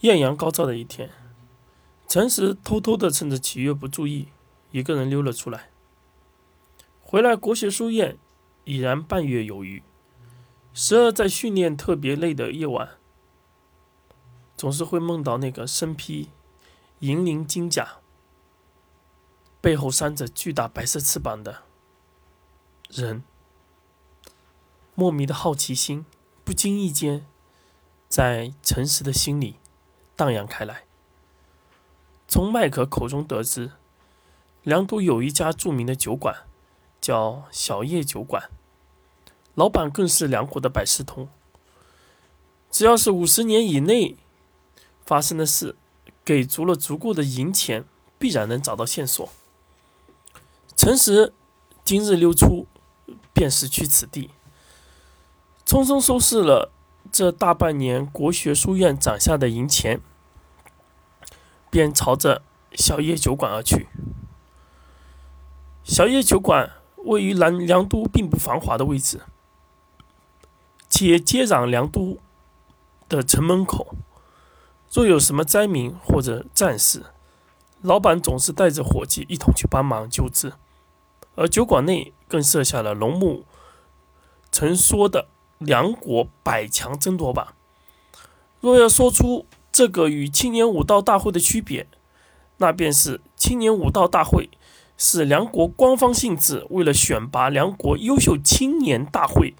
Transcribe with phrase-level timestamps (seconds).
[0.00, 1.10] 艳阳高照的一天，
[2.06, 4.28] 陈实偷偷的趁着启月不注意，
[4.70, 5.70] 一个人溜了出来。
[7.02, 8.18] 回来国学书院
[8.64, 9.82] 已然半月有余。
[10.74, 12.98] 时而在训练特别累的夜晚，
[14.58, 16.28] 总是会梦到那个身披
[16.98, 17.96] 银鳞金甲、
[19.62, 21.62] 背后扇着巨大白色翅膀的
[22.90, 23.24] 人。
[24.94, 26.04] 莫名的好奇心，
[26.44, 27.26] 不经意间，
[28.06, 29.56] 在诚实的心里
[30.16, 30.84] 荡漾开来。
[32.26, 33.70] 从麦克口中得知，
[34.62, 36.44] 良都有一家著名的酒馆，
[37.00, 38.50] 叫小叶酒馆。
[39.54, 41.28] 老板更是梁国的百事通，
[42.70, 44.16] 只要是五十年以内
[45.04, 45.76] 发生的事，
[46.24, 47.84] 给足了足够的银钱，
[48.18, 49.28] 必然能找到线索。
[50.76, 51.32] 陈实
[51.84, 52.66] 今日溜出，
[53.32, 54.30] 便是去此地，
[55.64, 56.70] 匆匆收拾了
[57.10, 60.00] 这大半年国学书院攒下的银钱，
[61.70, 63.88] 便朝着小叶酒馆而去。
[65.82, 66.72] 小叶酒馆
[67.04, 69.20] 位于南梁都并不繁华的位置。
[70.88, 72.18] 且接壤梁都
[73.08, 73.94] 的城门口，
[74.90, 77.06] 若有什么灾民或者战事，
[77.82, 80.54] 老板总是带着伙计一同去帮忙救治。
[81.34, 83.44] 而酒馆内更设下了龙木
[84.50, 85.28] 曾说的
[85.58, 87.54] 梁国百强争夺榜。
[88.60, 91.86] 若要说出这个与青年武道大会的区别，
[92.58, 94.48] 那便是青年武道大会
[94.96, 99.54] 是梁国官方性质，为了选拔梁国优秀青年大会。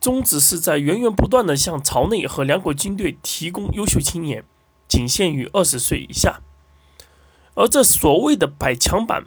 [0.00, 4.44] 宗旨是在源源不断的向朝内和两国军队提供优秀青年，
[4.88, 6.40] 仅限于二十岁以下。
[7.54, 9.26] 而这所谓的百强版，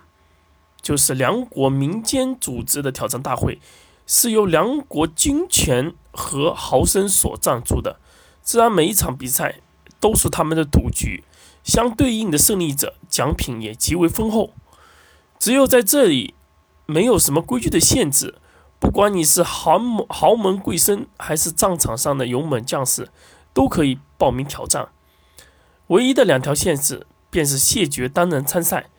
[0.82, 3.62] 就是两国民间组织的挑战大会，
[4.06, 8.00] 是由两国军权和豪绅所赞助的。
[8.42, 9.62] 自然，每一场比赛
[10.00, 11.24] 都是他们的赌局，
[11.64, 14.54] 相对应的胜利者奖品也极为丰厚。
[15.40, 16.34] 只有在这里，
[16.86, 18.36] 没有什么规矩的限制。
[18.78, 23.10] 不管你是豪门豪门贵绅，还是战场上的勇猛将士，
[23.54, 24.90] 都可以报名挑战。
[25.88, 28.90] 唯一的两条限制便是谢绝单人参赛，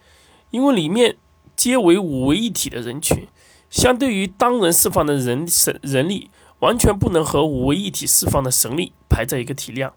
[0.51, 1.19] 因为里面
[1.55, 3.29] 皆为五为一体的人群，
[3.71, 9.95] 相对于单人释放的人神人力，完全不能和五位一体释放的神力排在一个体量。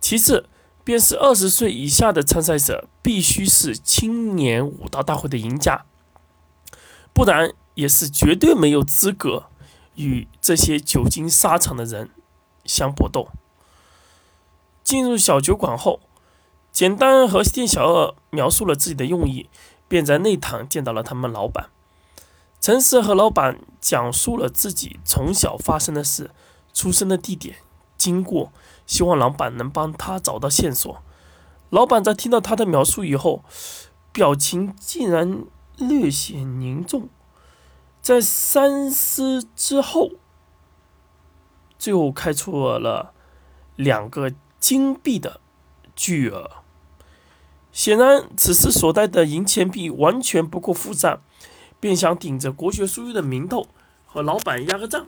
[0.00, 0.48] 其次，
[0.84, 5.84] 便是二十岁以下的参赛者必须是青年武道大会的赢家，
[7.12, 7.52] 不然。
[7.76, 9.48] 也是绝对没有资格
[9.96, 12.08] 与这些久经沙场的人
[12.64, 13.28] 相搏斗。
[14.82, 16.00] 进入小酒馆后，
[16.72, 19.50] 简单和店小二描述了自己的用意，
[19.88, 21.68] 便在内堂见到了他们老板。
[22.60, 26.30] 陈实和老板讲述了自己从小发生的事、
[26.72, 27.56] 出生的地点、
[27.96, 28.52] 经过，
[28.86, 31.02] 希望老板能帮他找到线索。
[31.70, 33.44] 老板在听到他的描述以后，
[34.12, 35.44] 表情竟然
[35.76, 37.08] 略显凝重。
[38.00, 40.12] 在三思之后，
[41.78, 43.12] 最后开出了
[43.74, 45.40] 两个金币的
[45.94, 46.50] 巨额。
[47.72, 51.20] 显然，此时所带的银钱币完全不够付账，
[51.86, 53.68] 便想顶着国学书院的名头
[54.06, 55.06] 和老板压个账，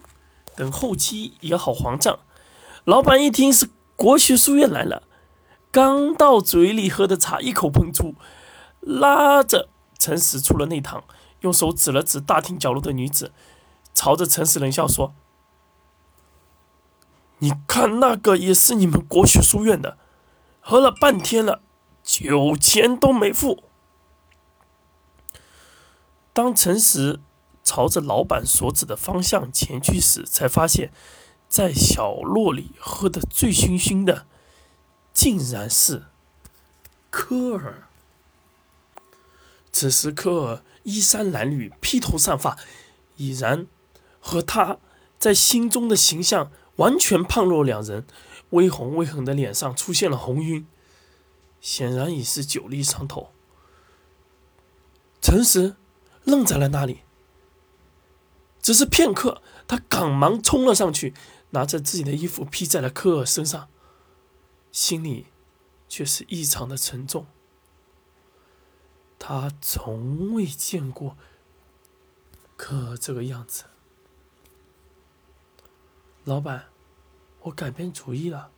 [0.55, 2.21] 等后期也好还账。
[2.85, 5.03] 老板一听是国学书院来了，
[5.73, 8.15] 刚到嘴里喝的茶一口喷出，
[8.79, 9.69] 拉着
[9.99, 11.03] 陈实出了内堂。
[11.41, 13.33] 用手指了指大厅角落的女子，
[13.93, 15.13] 朝着陈实冷笑说
[17.39, 19.99] ：“你看那个也是你们国学书院的，
[20.61, 21.61] 喝了半天了，
[22.05, 23.65] 酒钱都没付。”
[26.39, 27.19] 当陈实
[27.65, 30.93] 朝着老板所指的方向前去时，才发现，
[31.49, 34.25] 在小落里喝得醉醺醺的，
[35.13, 36.05] 竟然是
[37.11, 37.89] 科尔。
[39.73, 40.63] 此时，科尔。
[40.85, 42.57] 衣衫褴褛，披头散发，
[43.17, 43.67] 已然
[44.21, 44.79] 和他
[45.19, 48.07] 在心中的形象完全判若两人。
[48.51, 50.65] 微红微红的脸上出现了红晕，
[51.61, 53.33] 显然已是酒力上头。
[55.21, 55.75] 陈实
[56.29, 57.01] 愣在了那里，
[58.61, 61.15] 只是片刻，他赶忙冲了上去，
[61.51, 63.69] 拿着自己的衣服披在了科尔身上，
[64.71, 65.27] 心里
[65.89, 67.27] 却是异常的沉重。
[69.19, 71.17] 他从未见过
[72.57, 73.65] 可这个样子。
[76.25, 76.67] 老板，
[77.41, 78.51] 我改变主意了，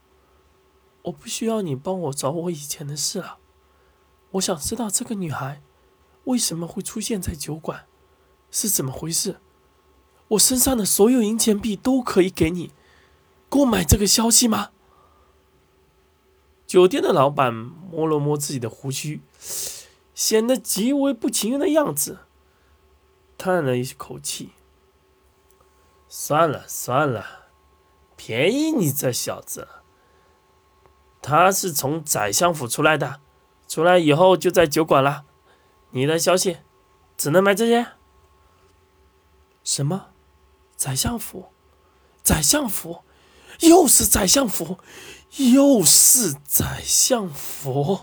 [1.04, 3.38] 我不需要你帮我找我以前的事了。
[4.32, 5.62] 我想知道这个女孩
[6.30, 7.86] 为什么会出现在酒馆，
[8.50, 9.40] 是怎么回事？
[10.28, 12.72] 我身上的所有银钱币都可以给你
[13.48, 14.70] 购买这个消息吗？
[16.68, 19.22] 酒店的老板摸了摸自己的胡须，
[20.14, 22.20] 显得极为不情愿的样子，
[23.36, 24.52] 叹了一口气
[26.08, 27.48] ：“算了算了，
[28.14, 29.66] 便宜你这小子。
[31.20, 33.20] 他是从宰相府出来的，
[33.66, 35.24] 出来以后就在酒馆了。
[35.90, 36.58] 你的消息
[37.16, 37.92] 只能买这些？
[39.64, 40.12] 什么？
[40.76, 41.52] 宰相府？
[42.22, 43.02] 宰相府？
[43.60, 44.78] 又是宰相府？”
[45.52, 48.00] 又是宰相府，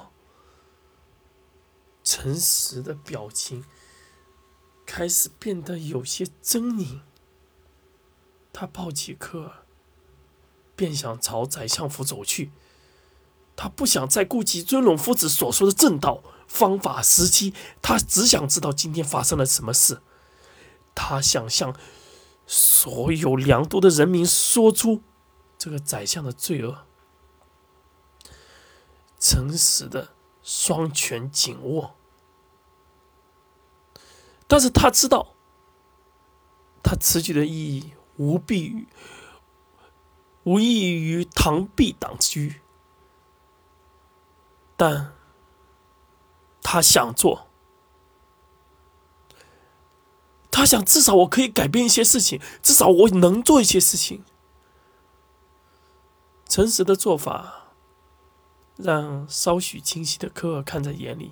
[2.02, 3.66] 陈实的表情
[4.86, 7.02] 开始变得有些狰狞。
[8.54, 9.66] 他抱起科尔，
[10.74, 12.54] 便想朝宰相府走去。
[13.58, 20.02] 他不想再顾及尊龙夫子所说的正道、方法、时机，他只想知道今天发生了什么事。
[20.96, 21.76] 他想向
[22.46, 25.02] 所有良都的人民说出
[25.58, 26.86] 这个宰相的罪恶。
[29.20, 30.10] 诚实的
[30.44, 31.96] 双拳紧握，
[34.48, 35.34] 但是他知道，
[36.84, 38.88] 他此举的意义无必于
[40.44, 42.40] 无异于螳臂挡车，
[44.78, 45.14] 但
[46.62, 47.48] 他想做，
[50.50, 54.24] 他想至少我可以改变一些事情，至少我能做一些事情。
[56.48, 57.66] 诚实的做法。
[58.80, 61.32] 让稍许清晰的科尔看在眼里，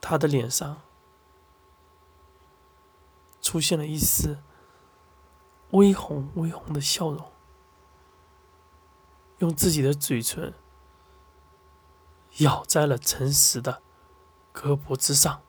[0.00, 0.82] 他的脸上
[3.40, 4.38] 出现了一丝
[5.70, 7.31] 微红微红的笑容，
[9.42, 10.54] 用自己的嘴唇
[12.38, 13.82] 咬在了诚实的
[14.54, 15.42] 胳膊之上。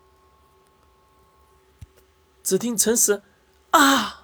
[2.42, 3.22] 只听诚实
[3.69, 4.23] 啊！